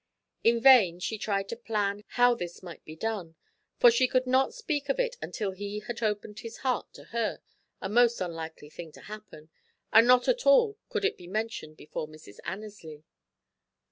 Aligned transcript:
In 0.43 0.59
vain 0.59 0.97
she 0.99 1.19
tried 1.19 1.47
to 1.49 1.55
plan 1.55 2.03
how 2.17 2.33
this 2.33 2.63
might 2.63 2.83
be 2.83 2.95
done, 2.95 3.35
for 3.79 3.91
she 3.91 4.07
could 4.07 4.25
not 4.25 4.51
speak 4.51 4.89
of 4.89 4.99
it 4.99 5.15
until 5.21 5.51
he 5.51 5.77
had 5.81 6.01
opened 6.01 6.39
his 6.39 6.57
heart 6.65 6.91
to 6.95 7.03
her, 7.13 7.39
a 7.81 7.87
most 7.87 8.19
unlikely 8.19 8.71
thing 8.71 8.91
to 8.93 9.01
happen, 9.01 9.51
and 9.93 10.07
not 10.07 10.27
at 10.27 10.47
all 10.47 10.79
could 10.89 11.05
it 11.05 11.17
be 11.17 11.27
mentioned 11.27 11.77
before 11.77 12.07
Mrs. 12.07 12.39
Annesley. 12.45 13.03